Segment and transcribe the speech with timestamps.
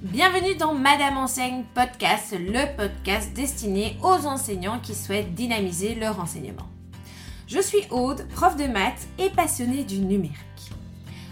[0.00, 6.68] Bienvenue dans Madame Enseigne Podcast, le podcast destiné aux enseignants qui souhaitent dynamiser leur enseignement.
[7.48, 10.38] Je suis Aude, prof de maths et passionnée du numérique.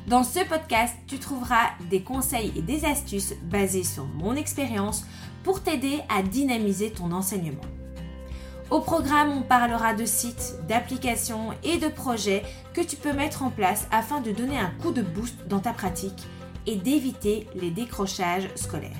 [0.08, 5.04] Dans ce podcast, tu trouveras des conseils et des astuces basés sur mon expérience
[5.44, 7.60] pour t'aider à dynamiser ton enseignement.
[8.72, 12.42] Au programme, on parlera de sites, d'applications et de projets
[12.74, 15.72] que tu peux mettre en place afin de donner un coup de boost dans ta
[15.72, 16.26] pratique
[16.66, 18.90] et d'éviter les décrochages scolaires.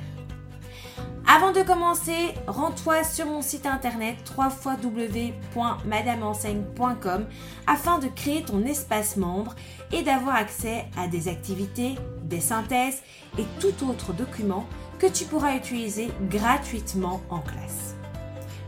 [1.28, 7.26] Avant de commencer, rends-toi sur mon site internet www.madameenseigne.com
[7.66, 9.56] afin de créer ton espace membre
[9.92, 13.02] et d'avoir accès à des activités, des synthèses
[13.38, 14.68] et tout autre document
[15.00, 17.96] que tu pourras utiliser gratuitement en classe.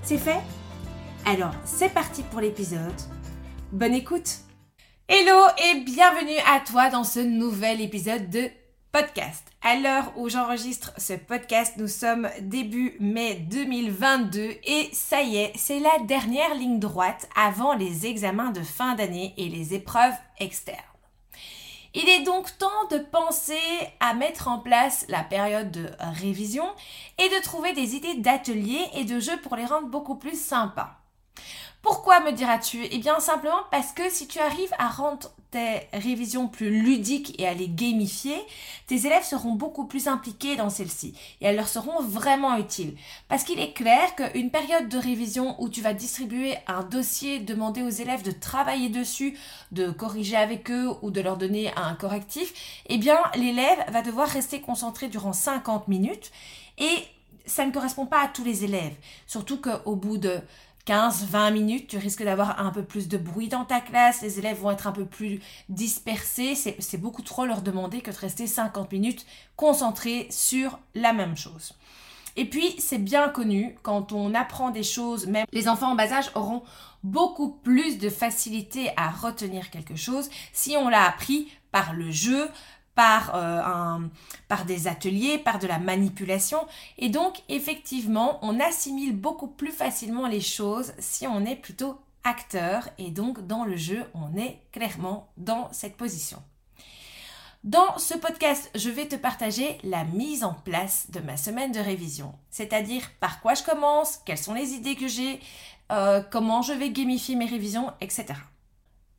[0.02, 0.40] C'est fait?
[1.24, 3.00] Alors, c'est parti pour l'épisode.
[3.70, 4.38] Bonne écoute
[5.08, 8.50] Hello et bienvenue à toi dans ce nouvel épisode de
[8.92, 9.46] podcast.
[9.62, 15.52] À l'heure où j'enregistre ce podcast, nous sommes début mai 2022 et ça y est,
[15.56, 20.78] c'est la dernière ligne droite avant les examens de fin d'année et les épreuves externes.
[21.94, 23.58] Il est donc temps de penser
[24.00, 26.66] à mettre en place la période de révision
[27.18, 30.98] et de trouver des idées d'ateliers et de jeux pour les rendre beaucoup plus sympas.
[31.88, 32.84] Pourquoi me diras-tu?
[32.90, 37.48] Eh bien simplement parce que si tu arrives à rendre tes révisions plus ludiques et
[37.48, 38.36] à les gamifier,
[38.86, 42.94] tes élèves seront beaucoup plus impliqués dans celles-ci et elles leur seront vraiment utiles.
[43.30, 47.80] Parce qu'il est clair qu'une période de révision où tu vas distribuer un dossier, demander
[47.80, 49.38] aux élèves de travailler dessus,
[49.72, 54.28] de corriger avec eux ou de leur donner un correctif, eh bien l'élève va devoir
[54.28, 56.32] rester concentré durant 50 minutes
[56.76, 56.98] et
[57.46, 58.94] ça ne correspond pas à tous les élèves.
[59.26, 60.38] Surtout qu'au bout de
[60.86, 64.58] 15-20 minutes, tu risques d'avoir un peu plus de bruit dans ta classe, les élèves
[64.58, 68.92] vont être un peu plus dispersés, c'est beaucoup trop leur demander que de rester 50
[68.92, 69.26] minutes
[69.56, 71.74] concentrés sur la même chose.
[72.36, 76.12] Et puis, c'est bien connu, quand on apprend des choses, même les enfants en bas
[76.12, 76.62] âge auront
[77.02, 82.48] beaucoup plus de facilité à retenir quelque chose si on l'a appris par le jeu,
[82.98, 84.08] par, euh,
[84.48, 86.66] par des ateliers, par de la manipulation.
[86.98, 92.88] Et donc, effectivement, on assimile beaucoup plus facilement les choses si on est plutôt acteur.
[92.98, 96.42] Et donc, dans le jeu, on est clairement dans cette position.
[97.62, 101.78] Dans ce podcast, je vais te partager la mise en place de ma semaine de
[101.78, 105.38] révision, c'est-à-dire par quoi je commence, quelles sont les idées que j'ai,
[105.92, 108.34] euh, comment je vais gamifier mes révisions, etc.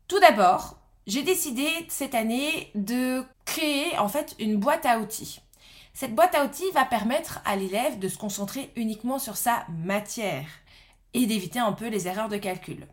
[0.10, 0.79] Tout d'abord,
[1.10, 5.42] j'ai décidé cette année de créer en fait une boîte à outils.
[5.96, 10.46] Cette boîte à outils va permettre à l'élève de se concentrer uniquement sur sa matière
[11.16, 12.88] et d'éviter un peu les erreurs de calcul.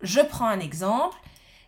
[0.00, 1.18] Je prends un exemple.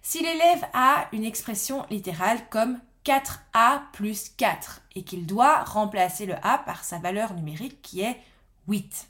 [0.01, 6.37] Si l'élève a une expression littérale comme 4a plus 4 et qu'il doit remplacer le
[6.43, 8.19] a par sa valeur numérique qui est
[8.67, 9.09] 8.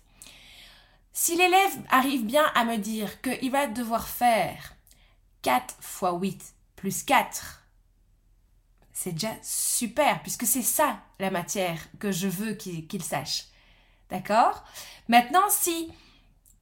[1.12, 4.74] Si l'élève arrive bien à me dire qu'il va devoir faire
[5.42, 7.62] 4 fois 8 plus 4.
[8.92, 13.44] C'est déjà super, puisque c'est ça la matière que je veux qu'il sache.
[14.10, 14.64] D'accord?
[15.06, 15.92] Maintenant, si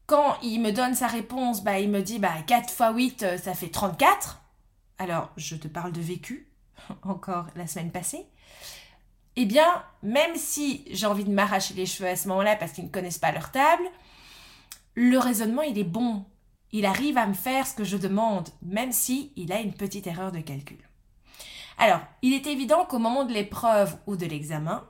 [0.05, 3.39] quand il me donne sa réponse, bah, il me dit bah, 4 fois 8, euh,
[3.39, 4.43] ça fait 34.
[4.99, 6.53] Alors, je te parle de vécu,
[7.03, 8.27] encore la semaine passée.
[9.37, 12.85] Eh bien, même si j'ai envie de m'arracher les cheveux à ce moment-là parce qu'ils
[12.85, 13.85] ne connaissent pas leur table,
[14.97, 16.27] le raisonnement, il est bon
[16.73, 20.07] il arrive à me faire ce que je demande, même si il a une petite
[20.07, 20.79] erreur de calcul.
[21.79, 24.85] Alors, il est évident qu'au moment de l'épreuve ou de l'examen,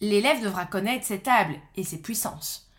[0.00, 2.70] l'élève devra connaître ses tables et ses puissances.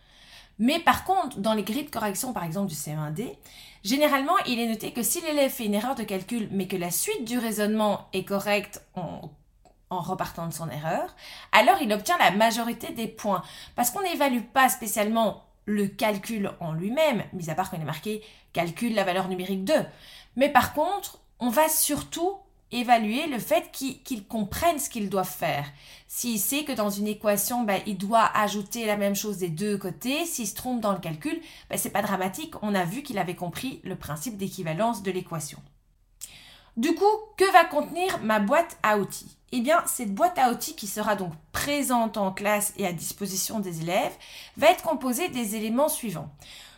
[0.60, 3.36] Mais par contre, dans les grilles de correction, par exemple du CE1D,
[3.84, 6.90] généralement, il est noté que si l'élève fait une erreur de calcul, mais que la
[6.90, 9.30] suite du raisonnement est correcte en,
[9.90, 11.16] en repartant de son erreur,
[11.52, 13.44] alors il obtient la majorité des points.
[13.76, 18.24] Parce qu'on n'évalue pas spécialement le calcul en lui-même, mis à part qu'on est marqué
[18.54, 19.74] calcule la valeur numérique 2.
[20.36, 22.38] Mais par contre, on va surtout
[22.72, 25.66] évaluer le fait qu'il comprenne ce qu'il doit faire.
[26.08, 29.78] S'il sait que dans une équation, ben, il doit ajouter la même chose des deux
[29.78, 31.40] côtés, s'il se trompe dans le calcul,
[31.70, 35.60] ben, c'est pas dramatique, on a vu qu'il avait compris le principe d'équivalence de l'équation.
[36.78, 37.06] Du coup,
[37.38, 39.36] que va contenir ma boîte à outils?
[39.52, 43.60] Eh bien, cette boîte à outils qui sera donc présente en classe et à disposition
[43.60, 44.16] des élèves
[44.58, 46.30] va être composée des éléments suivants.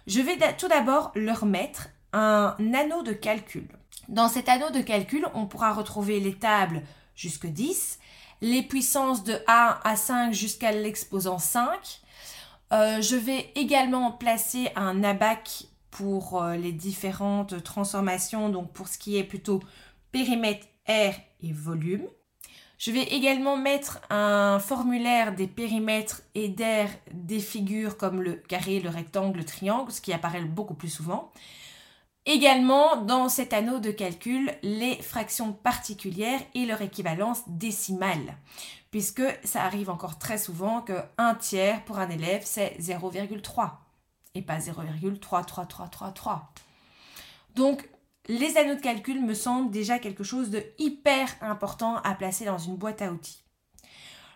[0.08, 3.68] Je vais tout d'abord leur mettre un anneau de calcul.
[4.08, 6.82] Dans cet anneau de calcul, on pourra retrouver les tables
[7.14, 8.00] jusque 10,
[8.40, 12.02] les puissances de 1 à 5 jusqu'à l'exposant 5.
[12.72, 18.98] Euh, je vais également placer un abac pour euh, les différentes transformations, donc pour ce
[18.98, 19.60] qui est plutôt
[20.12, 22.08] périmètre, air et volume.
[22.78, 28.80] Je vais également mettre un formulaire des périmètres et d'air des figures comme le carré,
[28.80, 31.32] le rectangle, le triangle, ce qui apparaît beaucoup plus souvent.
[32.26, 38.38] Également, dans cet anneau de calcul, les fractions particulières et leur équivalence décimale,
[38.92, 43.72] puisque ça arrive encore très souvent que un tiers pour un élève, c'est 0,3
[44.36, 46.42] et pas 0,33333.
[47.56, 47.90] Donc,
[48.30, 52.60] les anneaux de calcul me semblent déjà quelque chose de hyper important à placer dans
[52.60, 53.44] une boîte à outils.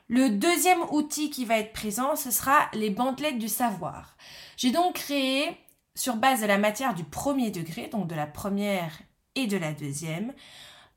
[0.09, 4.17] Le deuxième outil qui va être présent, ce sera les bandelettes du savoir.
[4.57, 5.57] J'ai donc créé,
[5.95, 8.99] sur base de la matière du premier degré, donc de la première
[9.35, 10.33] et de la deuxième,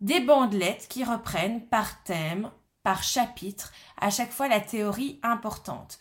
[0.01, 2.51] des bandelettes qui reprennent par thème,
[2.83, 5.99] par chapitre, à chaque fois la théorie importante.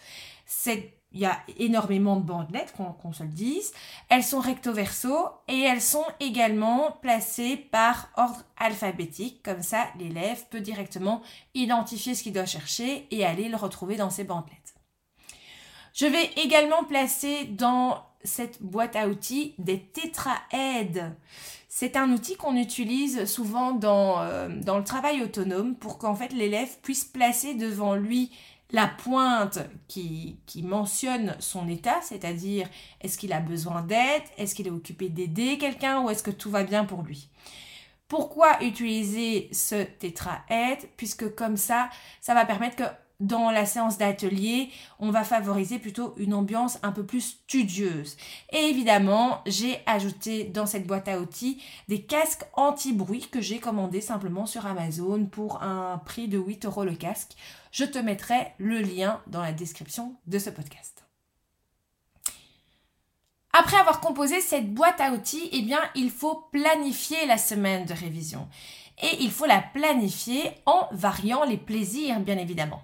[1.16, 3.72] Il y a énormément de bandelettes, qu'on se le dise.
[4.10, 5.16] Elles sont recto verso
[5.48, 9.42] et elles sont également placées par ordre alphabétique.
[9.42, 11.22] Comme ça, l'élève peut directement
[11.54, 14.76] identifier ce qu'il doit chercher et aller le retrouver dans ses bandelettes.
[15.94, 21.16] Je vais également placer dans cette boîte à outils des tétraèdes.
[21.70, 26.34] C'est un outil qu'on utilise souvent dans, euh, dans le travail autonome pour qu'en fait
[26.34, 28.32] l'élève puisse placer devant lui
[28.72, 32.68] la pointe qui, mentionne son état, c'est-à-dire
[33.02, 36.50] est-ce qu'il a besoin d'aide, est-ce qu'il est occupé d'aider quelqu'un ou est-ce que tout
[36.50, 37.30] va bien pour lui?
[38.08, 40.90] Pourquoi utiliser ce tétraède?
[40.98, 41.90] Puisque comme ça,
[42.22, 42.84] ça va permettre que
[43.20, 44.70] dans la séance d'atelier,
[45.00, 48.18] on va favoriser plutôt une ambiance un peu plus studieuse.
[48.52, 54.02] Et évidemment, j'ai ajouté dans cette boîte à outils des casques anti-bruit que j'ai commandés
[54.02, 57.36] simplement sur Amazon pour un prix de 8 euros le casque.
[57.72, 61.06] Je te mettrai le lien dans la description de ce podcast.
[63.58, 67.94] Après avoir composé cette boîte à outils, eh bien, il faut planifier la semaine de
[67.94, 68.50] révision.
[69.02, 72.82] Et il faut la planifier en variant les plaisirs, bien évidemment.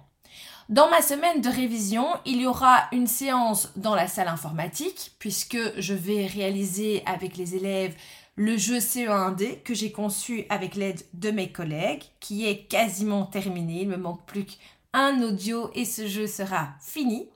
[0.68, 5.58] Dans ma semaine de révision, il y aura une séance dans la salle informatique, puisque
[5.78, 7.94] je vais réaliser avec les élèves
[8.36, 13.82] le jeu CE1D que j'ai conçu avec l'aide de mes collègues, qui est quasiment terminé.
[13.82, 17.28] Il me manque plus qu'un audio et ce jeu sera fini.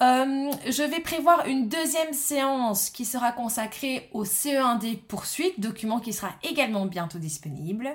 [0.00, 6.12] Euh, je vais prévoir une deuxième séance qui sera consacrée au CE1D poursuite, document qui
[6.12, 7.90] sera également bientôt disponible.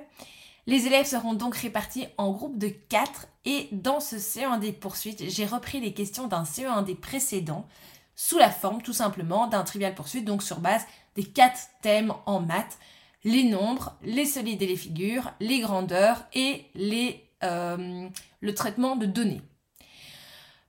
[0.66, 5.46] Les élèves seront donc répartis en groupes de 4 et dans ce CE1D poursuite, j'ai
[5.46, 7.68] repris les questions d'un CE1D précédent
[8.16, 12.40] sous la forme tout simplement d'un trivial poursuite, donc sur base des quatre thèmes en
[12.40, 12.78] maths,
[13.24, 18.08] les nombres, les solides et les figures, les grandeurs et les, euh,
[18.40, 19.42] le traitement de données.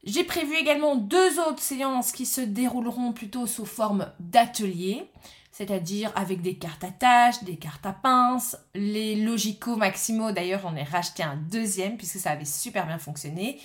[0.04, 5.08] J'ai prévu également deux autres séances qui se dérouleront plutôt sous forme d'atelier
[5.54, 10.74] c'est-à-dire avec des cartes à tâches, des cartes à pince, les logicaux maximaux, d'ailleurs j'en
[10.74, 13.60] ai racheté un deuxième puisque ça avait super bien fonctionné,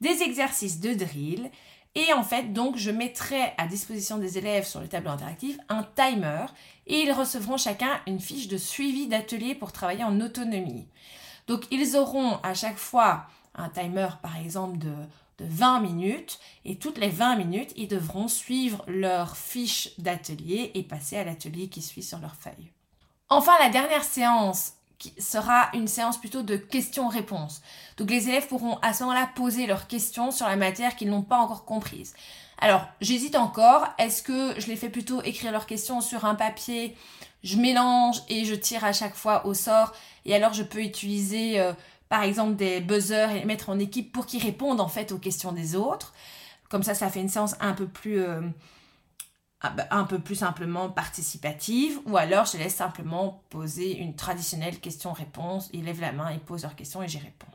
[0.00, 1.50] des exercices de drill,
[1.96, 5.82] et en fait donc je mettrai à disposition des élèves sur le tableau interactif un
[5.82, 6.46] timer,
[6.86, 10.86] et ils recevront chacun une fiche de suivi d'atelier pour travailler en autonomie.
[11.48, 14.94] Donc ils auront à chaque fois un timer par exemple de
[15.38, 20.82] de 20 minutes et toutes les 20 minutes, ils devront suivre leur fiche d'atelier et
[20.82, 22.70] passer à l'atelier qui suit sur leur feuille.
[23.28, 27.60] Enfin, la dernière séance qui sera une séance plutôt de questions-réponses.
[27.96, 31.22] Donc les élèves pourront à ce moment-là poser leurs questions sur la matière qu'ils n'ont
[31.22, 32.14] pas encore comprise.
[32.58, 33.88] Alors, j'hésite encore.
[33.98, 36.96] Est-ce que je les fais plutôt écrire leurs questions sur un papier
[37.42, 39.92] Je mélange et je tire à chaque fois au sort?
[40.24, 41.72] Et alors, je peux utiliser euh,
[42.12, 45.18] par exemple des buzzers et les mettre en équipe pour qu'ils répondent en fait aux
[45.18, 46.12] questions des autres.
[46.68, 48.42] Comme ça, ça fait une séance un peu plus, euh,
[49.90, 52.00] un peu plus simplement participative.
[52.04, 55.70] Ou alors, je laisse simplement poser une traditionnelle question-réponse.
[55.72, 57.46] Ils lèvent la main, ils posent leurs questions et j'y réponds.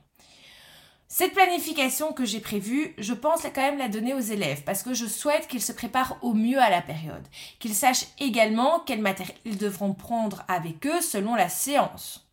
[1.07, 4.95] Cette planification que j'ai prévue, je pense quand même la donner aux élèves parce que
[4.95, 7.27] je souhaite qu'ils se préparent au mieux à la période,
[7.59, 12.26] qu'ils sachent également quel matériel ils devront prendre avec eux selon la séance.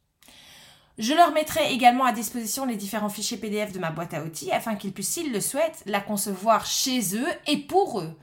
[0.99, 4.53] Je leur mettrai également à disposition les différents fichiers PDF de ma boîte à outils
[4.53, 8.17] afin qu'ils puissent, s'ils le souhaitent, la concevoir chez eux et pour eux.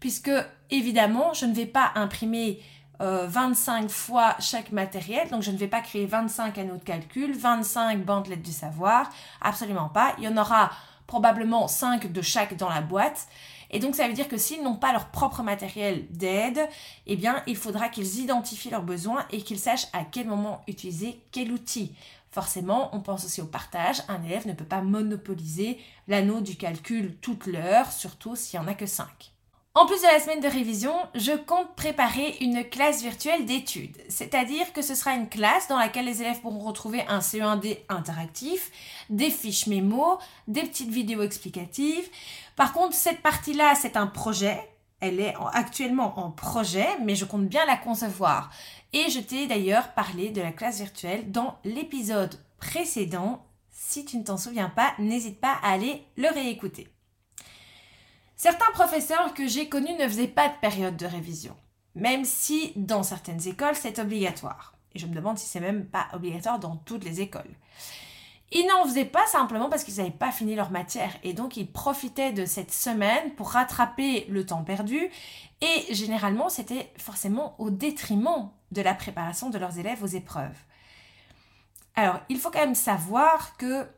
[0.00, 0.32] Puisque,
[0.70, 2.60] évidemment, je ne vais pas imprimer
[2.98, 7.32] 25 euh, fois chaque matériel, donc je ne vais pas créer 25 anneaux de calcul,
[7.36, 10.14] 25 bandelettes du savoir, absolument pas.
[10.18, 10.70] Il y en aura
[11.06, 13.28] probablement 5 de chaque dans la boîte.
[13.70, 16.68] Et donc ça veut dire que s'ils n'ont pas leur propre matériel d'aide,
[17.06, 21.20] eh bien il faudra qu'ils identifient leurs besoins et qu'ils sachent à quel moment utiliser
[21.32, 21.92] quel outil.
[22.30, 24.02] Forcément, on pense aussi au partage.
[24.08, 28.68] Un élève ne peut pas monopoliser l'anneau du calcul toute l'heure, surtout s'il n'y en
[28.68, 29.35] a que 5.
[29.76, 34.72] En plus de la semaine de révision, je compte préparer une classe virtuelle d'études, c'est-à-dire
[34.72, 38.70] que ce sera une classe dans laquelle les élèves pourront retrouver un CE1D interactif,
[39.10, 40.18] des fiches mémo,
[40.48, 42.08] des petites vidéos explicatives.
[42.56, 44.58] Par contre, cette partie-là, c'est un projet.
[45.00, 48.50] Elle est actuellement en projet, mais je compte bien la concevoir.
[48.94, 53.44] Et je t'ai d'ailleurs parlé de la classe virtuelle dans l'épisode précédent.
[53.72, 56.88] Si tu ne t'en souviens pas, n'hésite pas à aller le réécouter.
[58.36, 61.56] Certains professeurs que j'ai connus ne faisaient pas de période de révision,
[61.94, 64.74] même si dans certaines écoles c'est obligatoire.
[64.94, 67.54] Et je me demande si c'est même pas obligatoire dans toutes les écoles.
[68.52, 71.70] Ils n'en faisaient pas simplement parce qu'ils n'avaient pas fini leur matière et donc ils
[71.70, 75.10] profitaient de cette semaine pour rattraper le temps perdu
[75.62, 80.56] et généralement c'était forcément au détriment de la préparation de leurs élèves aux épreuves.
[81.94, 83.88] Alors il faut quand même savoir que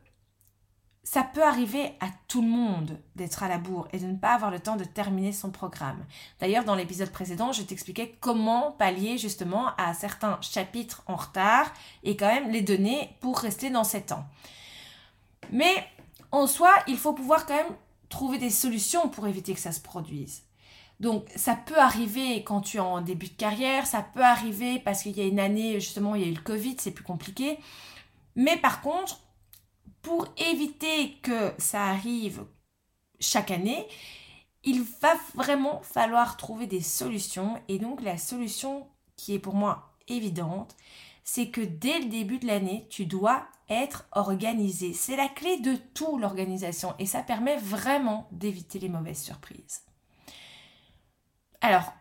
[1.11, 4.35] ça peut arriver à tout le monde d'être à la bourre et de ne pas
[4.35, 6.05] avoir le temps de terminer son programme.
[6.39, 11.73] D'ailleurs, dans l'épisode précédent, je t'expliquais comment pallier justement à certains chapitres en retard
[12.03, 14.23] et quand même les donner pour rester dans ces temps.
[15.51, 15.83] Mais
[16.31, 17.75] en soi, il faut pouvoir quand même
[18.09, 20.43] trouver des solutions pour éviter que ça se produise.
[20.99, 25.01] Donc ça peut arriver quand tu es en début de carrière, ça peut arriver parce
[25.01, 27.57] qu'il y a une année, justement, il y a eu le Covid, c'est plus compliqué.
[28.35, 29.21] Mais par contre,
[30.01, 32.45] pour éviter que ça arrive
[33.19, 33.87] chaque année,
[34.63, 37.61] il va vraiment falloir trouver des solutions.
[37.67, 40.75] Et donc la solution qui est pour moi évidente,
[41.23, 44.93] c'est que dès le début de l'année, tu dois être organisé.
[44.93, 49.83] C'est la clé de tout l'organisation et ça permet vraiment d'éviter les mauvaises surprises.
[51.61, 51.93] Alors,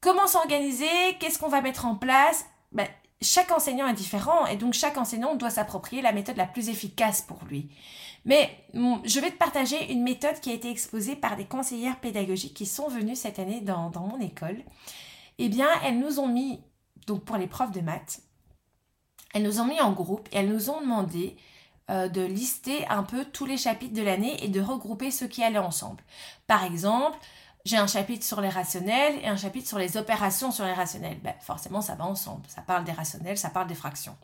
[0.00, 1.16] comment s'organiser?
[1.18, 2.46] Qu'est-ce qu'on va mettre en place?
[2.72, 2.88] Ben,
[3.24, 7.22] chaque enseignant est différent et donc chaque enseignant doit s'approprier la méthode la plus efficace
[7.22, 7.70] pour lui.
[8.24, 12.54] Mais je vais te partager une méthode qui a été exposée par des conseillères pédagogiques
[12.54, 14.58] qui sont venues cette année dans, mon école.
[15.38, 16.60] Eh bien, elles nous ont mis,
[17.06, 18.20] donc pour les profs de maths,
[19.34, 21.36] elles nous ont mis en groupe et elles nous ont demandé
[21.90, 25.42] euh, de lister un peu tous les chapitres de l'année et de regrouper ceux qui
[25.42, 26.02] allaient ensemble.
[26.46, 27.18] Par exemple,
[27.64, 31.18] j'ai un chapitre sur les rationnels et un chapitre sur les opérations sur les rationnels.
[31.22, 32.42] Ben, forcément, ça va ensemble.
[32.48, 34.16] Ça parle des rationnels, ça parle des fractions.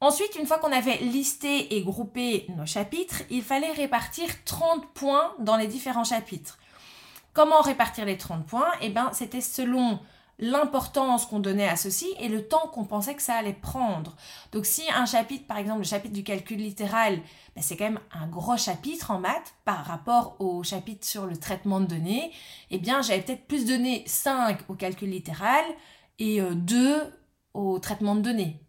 [0.00, 5.34] Ensuite, une fois qu'on avait listé et groupé nos chapitres, il fallait répartir 30 points
[5.40, 6.58] dans les différents chapitres.
[7.34, 8.70] Comment répartir les 30 points?
[8.80, 10.00] Eh bien, c'était selon
[10.40, 14.16] l'importance qu'on donnait à ceci et le temps qu'on pensait que ça allait prendre.
[14.52, 17.20] Donc si un chapitre, par exemple le chapitre du calcul littéral,
[17.54, 21.36] ben, c'est quand même un gros chapitre en maths par rapport au chapitre sur le
[21.36, 22.32] traitement de données,
[22.70, 25.64] eh bien j'avais peut-être plus donné 5 au calcul littéral
[26.18, 27.04] et 2 euh,
[27.52, 28.60] au traitement de données.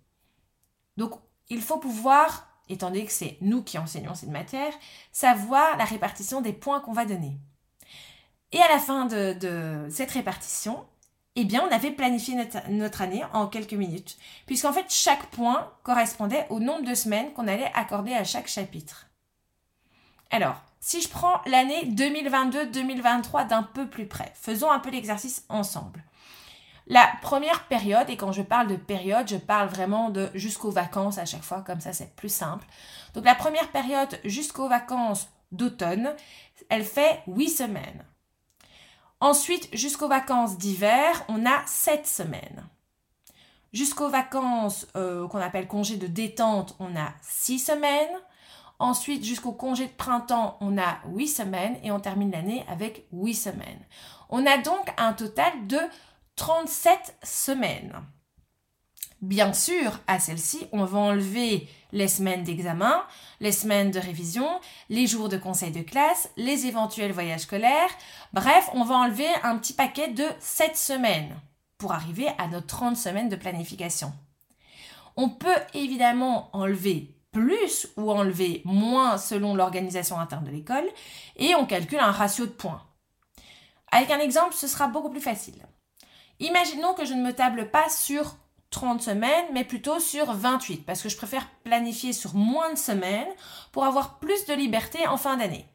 [0.97, 1.13] Donc
[1.49, 4.73] il faut pouvoir, étant donné que c'est nous qui enseignons cette matière,
[5.13, 7.37] savoir la répartition des points qu'on va donner.
[8.51, 10.85] Et à la fin de cette répartition,
[11.35, 12.35] eh bien, on avait planifié
[12.69, 17.47] notre, année en quelques minutes, puisqu'en fait, chaque point correspondait au nombre de semaines qu'on
[17.47, 19.07] allait accorder à chaque chapitre.
[20.29, 26.03] Alors, si je prends l'année 2022-2023 d'un peu plus près, faisons un peu l'exercice ensemble.
[26.87, 31.17] La première période, et quand je parle de période, je parle vraiment de jusqu'aux vacances
[31.17, 32.65] à chaque fois, comme ça c'est plus simple.
[33.13, 36.13] Donc la première période jusqu'aux vacances d'automne,
[36.69, 38.03] elle fait 8 semaines.
[39.21, 42.67] Ensuite, jusqu'aux vacances d'hiver, on a 7 semaines.
[43.71, 48.19] Jusqu'aux vacances euh, qu'on appelle congé de détente, on a 6 semaines.
[48.79, 53.35] Ensuite, jusqu'au congé de printemps, on a 8 semaines et on termine l'année avec 8
[53.35, 53.85] semaines.
[54.29, 55.77] On a donc un total de
[56.35, 57.93] 37 semaines.
[59.21, 63.03] Bien sûr, à celle-ci, on va enlever les semaines d'examen,
[63.39, 64.47] les semaines de révision,
[64.89, 67.91] les jours de conseil de classe, les éventuels voyages scolaires.
[68.33, 71.39] Bref, on va enlever un petit paquet de 7 semaines
[71.77, 74.11] pour arriver à nos 30 semaines de planification.
[75.15, 80.89] On peut évidemment enlever plus ou enlever moins selon l'organisation interne de l'école
[81.35, 82.81] et on calcule un ratio de points.
[83.91, 85.67] Avec un exemple, ce sera beaucoup plus facile.
[86.39, 88.35] Imaginons que je ne me table pas sur
[88.71, 93.31] 30 semaines, mais plutôt sur 28, parce que je préfère planifier sur moins de semaines
[93.71, 95.67] pour avoir plus de liberté en fin d'année.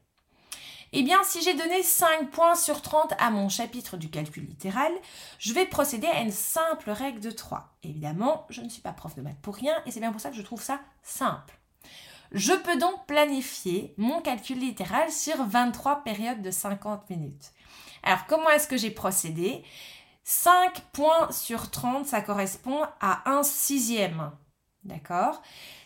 [0.92, 4.92] Eh bien, si j'ai donné 5 points sur 30 à mon chapitre du calcul littéral,
[5.38, 7.76] je vais procéder à une simple règle de 3.
[7.82, 10.30] Évidemment, je ne suis pas prof de maths pour rien, et c'est bien pour ça
[10.30, 11.58] que je trouve ça simple.
[12.32, 17.52] Je peux donc planifier mon calcul littéral sur 23 périodes de 50 minutes.
[18.02, 19.64] Alors, comment est-ce que j'ai procédé?
[20.28, 24.32] 5 points sur 30, ça correspond à un sixième.
[24.82, 25.40] D'accord?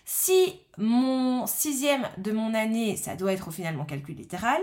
[0.07, 4.63] Si mon sixième de mon année, ça doit être au final mon calcul littéral,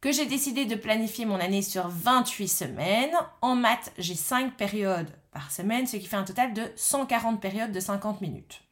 [0.00, 3.16] que j'ai décidé de planifier mon année sur 28 semaines.
[3.42, 7.72] En maths, j'ai 5 périodes par semaine, ce qui fait un total de 140 périodes
[7.72, 8.62] de 50 minutes.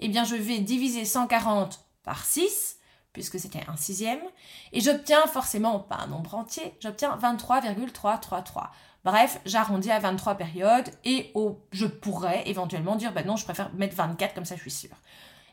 [0.00, 2.78] Eh bien, je vais diviser 140 par 6,
[3.12, 4.20] puisque c'était un sixième,
[4.72, 8.70] et j'obtiens forcément pas un nombre entier, j'obtiens 23,333.
[9.04, 11.32] Bref, j'arrondis à 23 périodes et
[11.72, 14.96] je pourrais éventuellement dire, ben non, je préfère mettre 24 comme ça je suis sûre.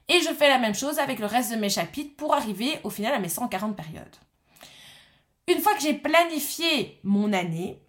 [0.08, 2.90] Et je fais la même chose avec le reste de mes chapitres pour arriver au
[2.90, 4.16] final à mes 140 périodes.
[5.48, 7.82] Une fois que j'ai planifié mon année,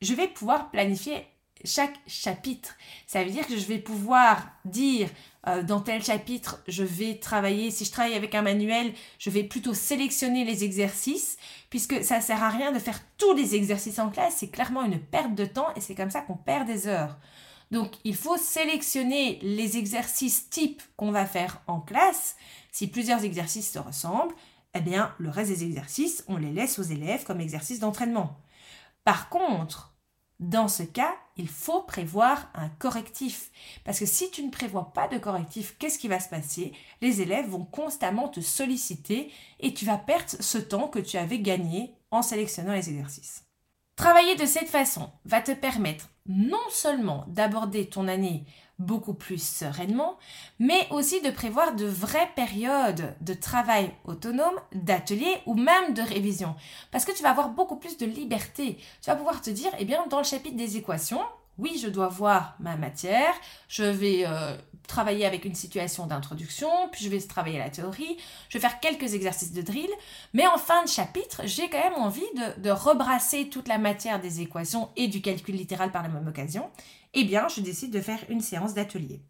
[0.00, 1.26] je vais pouvoir planifier
[1.66, 2.74] chaque chapitre.
[3.06, 5.08] Ça veut dire que je vais pouvoir dire
[5.46, 9.44] euh, dans tel chapitre, je vais travailler, si je travaille avec un manuel, je vais
[9.44, 11.36] plutôt sélectionner les exercices,
[11.70, 14.98] puisque ça sert à rien de faire tous les exercices en classe, c'est clairement une
[14.98, 17.16] perte de temps et c'est comme ça qu'on perd des heures.
[17.70, 22.36] Donc il faut sélectionner les exercices types qu'on va faire en classe.
[22.72, 24.34] Si plusieurs exercices se ressemblent,
[24.74, 28.36] eh bien le reste des exercices, on les laisse aux élèves comme exercices d'entraînement.
[29.04, 29.94] Par contre,
[30.40, 33.50] dans ce cas, il faut prévoir un correctif.
[33.84, 36.72] Parce que si tu ne prévois pas de correctif, qu'est-ce qui va se passer?
[37.00, 41.38] Les élèves vont constamment te solliciter et tu vas perdre ce temps que tu avais
[41.38, 43.44] gagné en sélectionnant les exercices.
[43.96, 48.44] Travailler de cette façon va te permettre non seulement d'aborder ton année
[48.78, 50.18] beaucoup plus sereinement,
[50.58, 56.54] mais aussi de prévoir de vraies périodes de travail autonome, d'atelier ou même de révision.
[56.90, 58.78] Parce que tu vas avoir beaucoup plus de liberté.
[59.02, 61.20] Tu vas pouvoir te dire, eh bien, dans le chapitre des équations,
[61.58, 63.32] oui, je dois voir ma matière,
[63.68, 64.56] je vais euh,
[64.86, 68.18] travailler avec une situation d'introduction, puis je vais travailler la théorie,
[68.50, 69.88] je vais faire quelques exercices de drill,
[70.34, 74.20] mais en fin de chapitre, j'ai quand même envie de, de, rebrasser toute la matière
[74.20, 76.70] des équations et du calcul littéral par la même occasion,
[77.14, 79.22] eh bien, je décide de faire une séance d'atelier.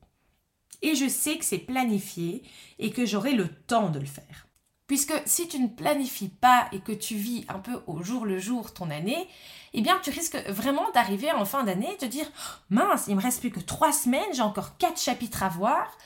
[0.82, 2.42] Et je sais que c'est planifié
[2.78, 4.46] et que j'aurai le temps de le faire.
[4.86, 8.38] Puisque si tu ne planifies pas et que tu vis un peu au jour le
[8.38, 9.28] jour ton année,
[9.72, 12.30] eh bien tu risques vraiment d'arriver en fin d'année et te dire
[12.70, 15.98] mince, il me reste plus que trois semaines, j'ai encore quatre chapitres à voir.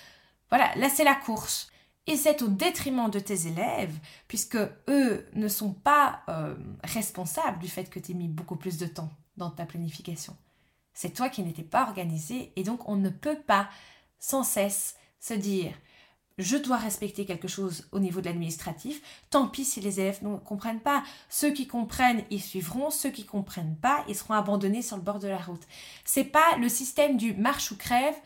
[0.48, 1.70] Voilà, là c'est la course.
[2.06, 3.96] Et c'est au détriment de tes élèves,
[4.26, 4.58] puisque
[4.88, 8.86] eux ne sont pas euh, responsables du fait que tu aies mis beaucoup plus de
[8.86, 10.36] temps dans ta planification.
[11.00, 13.70] C'est toi qui n'étais pas organisé et donc on ne peut pas
[14.18, 15.72] sans cesse se dire
[16.36, 19.00] je dois respecter quelque chose au niveau de l'administratif.
[19.30, 21.02] Tant pis si les élèves ne comprennent pas.
[21.30, 22.90] Ceux qui comprennent, ils suivront.
[22.90, 25.66] Ceux qui comprennent pas, ils seront abandonnés sur le bord de la route.
[26.04, 28.16] C'est pas le système du marche ou crève.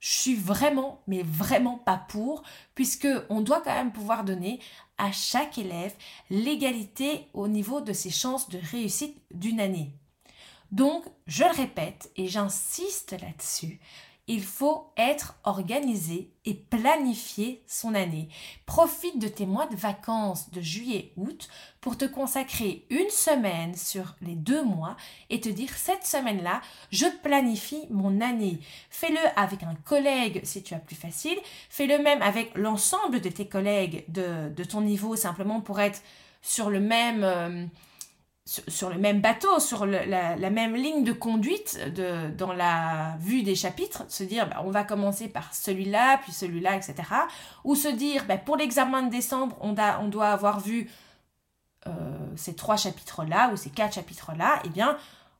[0.00, 4.58] Je suis vraiment, mais vraiment pas pour, puisque on doit quand même pouvoir donner
[4.96, 5.94] à chaque élève
[6.30, 9.92] l'égalité au niveau de ses chances de réussite d'une année.
[10.72, 13.78] Donc, je le répète et j'insiste là-dessus,
[14.28, 18.28] il faut être organisé et planifier son année.
[18.66, 21.48] Profite de tes mois de vacances de juillet-août
[21.80, 24.96] pour te consacrer une semaine sur les deux mois
[25.28, 28.60] et te dire cette semaine-là, je planifie mon année.
[28.90, 31.38] Fais-le avec un collègue si tu as plus facile.
[31.68, 36.00] Fais-le même avec l'ensemble de tes collègues de, ton niveau simplement pour être
[36.42, 37.24] sur le même...
[37.24, 37.66] Euh,
[38.44, 43.54] sur, le même bateau, sur la, même ligne de conduite de, dans la vue des
[43.54, 46.94] chapitres, se dire bah, on va commencer par celui-là, puis celui-là, etc.
[47.64, 50.90] Ou se dire bah, pour l'examen de décembre, on, on, doit avoir vu
[51.86, 51.90] euh,
[52.34, 54.60] ces trois chapitres-là ou ces quatre chapitres-là.
[54.64, 54.96] Eh bien,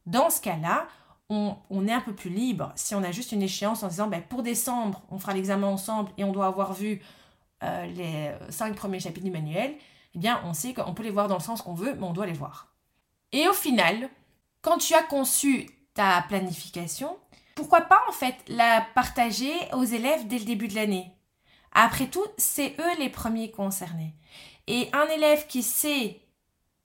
[0.06, 0.86] dans ce cas-là,
[1.28, 2.72] on, est un peu plus libre.
[2.76, 6.10] Si on a juste une échéance en disant bah, pour décembre, on fera l'examen ensemble
[6.18, 7.02] et on doit avoir vu
[7.64, 9.74] euh, les cinq premiers chapitres du manuel,
[10.14, 12.12] eh bien, on sait qu'on peut les voir dans le sens qu'on veut, mais on
[12.12, 12.71] doit les voir.
[13.32, 14.10] Et au final,
[14.60, 17.18] quand tu as conçu ta planification,
[17.54, 21.10] pourquoi pas en fait la partager aux élèves dès le début de l'année?
[21.72, 24.14] Après tout, c'est eux les premiers concernés.
[24.66, 26.20] Et un élève qui sait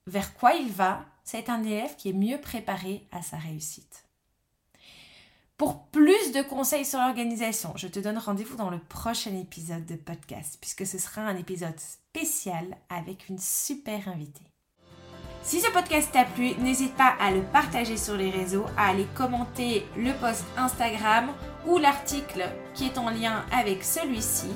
[0.08, 4.06] vers quoi il va, c'est un élève qui est mieux préparé à sa réussite.
[5.58, 9.96] Pour plus de conseils sur l'organisation, je te donne rendez-vous dans le prochain épisode de
[9.96, 14.46] podcast, puisque ce sera un épisode spécial avec une super invitée.
[15.48, 19.08] Si ce podcast t'a plu, n'hésite pas à le partager sur les réseaux, à aller
[19.16, 21.30] commenter le post Instagram
[21.66, 24.50] ou l'article qui est en lien avec celui-ci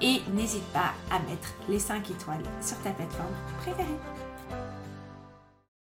[0.00, 3.98] et n'hésite pas à mettre les 5 étoiles sur ta plateforme préférée.